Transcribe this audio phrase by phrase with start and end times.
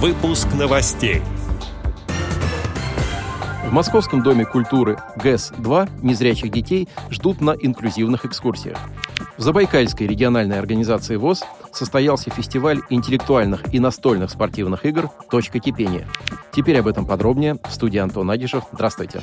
[0.00, 1.22] Выпуск новостей.
[3.66, 8.78] В Московском доме культуры ГЭС-2 незрячих детей ждут на инклюзивных экскурсиях.
[9.36, 11.42] В Забайкальской региональной организации ВОЗ
[11.72, 16.06] состоялся фестиваль интеллектуальных и настольных спортивных игр «Точка кипения».
[16.52, 17.56] Теперь об этом подробнее.
[17.68, 18.62] В студии Антон Агишев.
[18.70, 19.22] Здравствуйте.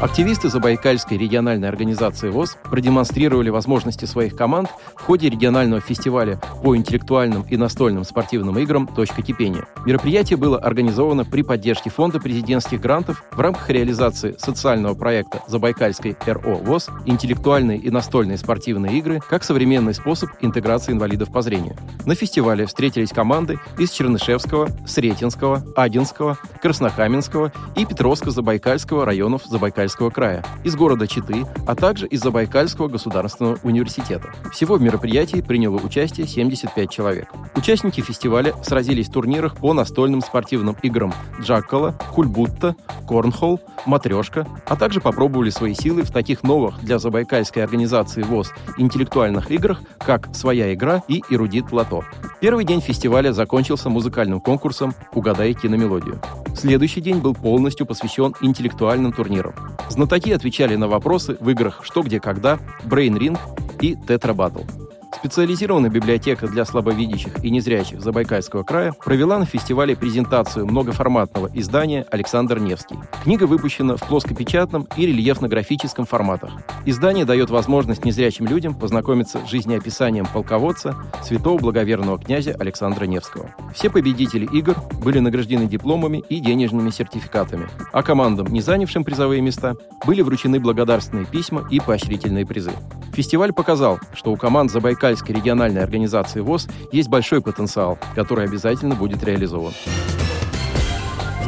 [0.00, 7.42] Активисты Забайкальской региональной организации ВОЗ продемонстрировали возможности своих команд в ходе регионального фестиваля по интеллектуальным
[7.42, 9.66] и настольным спортивным играм «Точка кипения».
[9.84, 16.58] Мероприятие было организовано при поддержке Фонда президентских грантов в рамках реализации социального проекта Забайкальской РО
[16.58, 21.76] ВОЗ «Интеллектуальные и настольные спортивные игры как современный способ интеграции инвалидов по зрению».
[22.06, 30.44] На фестивале встретились команды из Чернышевского, Сретенского, Адинского, Краснокаменского и Петровско-Забайкальского районов Забайкальской Забайкальского края,
[30.64, 34.30] из города Читы, а также из Забайкальского государственного университета.
[34.52, 37.28] Всего в мероприятии приняло участие 75 человек.
[37.56, 42.76] Участники фестиваля сразились в турнирах по настольным спортивным играм Джаккала, Кульбутта,
[43.06, 49.50] Корнхолл, Матрешка, а также попробовали свои силы в таких новых для Забайкальской организации ВОЗ интеллектуальных
[49.50, 52.04] играх, как «Своя игра» и «Эрудит Лото».
[52.40, 56.20] Первый день фестиваля закончился музыкальным конкурсом «Угадай киномелодию».
[56.54, 59.54] Следующий день был полностью посвящен интеллектуальным турнирам.
[59.88, 63.38] Знатоки отвечали на вопросы в играх «Что, где, когда», «Брейн Ринг»
[63.80, 64.87] и «Тетра Баттл».
[65.18, 72.60] Специализированная библиотека для слабовидящих и незрячих Забайкальского края провела на фестивале презентацию многоформатного издания «Александр
[72.60, 72.96] Невский».
[73.24, 76.52] Книга выпущена в плоскопечатном и рельефно-графическом форматах.
[76.86, 80.94] Издание дает возможность незрячим людям познакомиться с жизнеописанием полководца,
[81.24, 83.50] святого благоверного князя Александра Невского.
[83.74, 89.74] Все победители игр были награждены дипломами и денежными сертификатами, а командам, не занявшим призовые места,
[90.06, 92.70] были вручены благодарственные письма и поощрительные призы.
[93.18, 99.24] Фестиваль показал, что у команд Забайкальской региональной организации ВОЗ есть большой потенциал, который обязательно будет
[99.24, 99.72] реализован.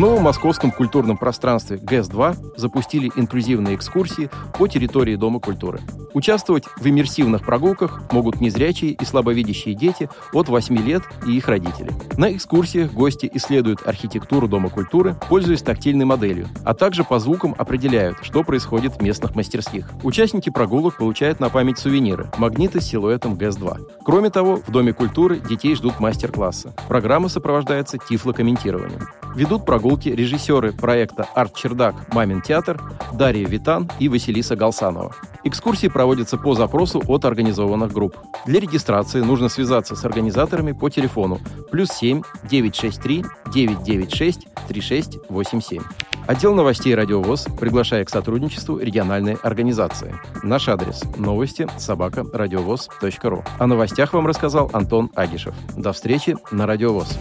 [0.00, 5.82] В новом московском культурном пространстве ГЭС-2 запустили инклюзивные экскурсии по территории Дома культуры.
[6.14, 11.92] Участвовать в иммерсивных прогулках могут незрячие и слабовидящие дети от 8 лет и их родители.
[12.16, 18.16] На экскурсиях гости исследуют архитектуру Дома культуры, пользуясь тактильной моделью, а также по звукам определяют,
[18.22, 19.90] что происходит в местных мастерских.
[20.02, 23.98] Участники прогулок получают на память сувениры– магниты с силуэтом ГЭС-2.
[24.02, 26.72] Кроме того, в Доме культуры детей ждут мастер-классы.
[26.88, 29.06] Программа сопровождается тифлокомментированием.
[29.34, 32.12] Ведут прогулки режиссеры проекта «Арт-чердак.
[32.12, 32.80] Мамин театр»
[33.12, 35.14] Дарья Витан и Василиса Галсанова.
[35.44, 38.16] Экскурсии проводятся по запросу от организованных групп.
[38.46, 41.38] Для регистрации нужно связаться с организаторами по телефону
[41.70, 45.82] плюс 7 963 996 3687.
[46.26, 50.14] Отдел новостей «Радиовоз» приглашает к сотрудничеству региональной организации.
[50.42, 53.44] Наш адрес– новости собака радиовоз.ру.
[53.58, 55.54] О новостях вам рассказал Антон Агишев.
[55.76, 57.18] До встречи на «Радиовоз».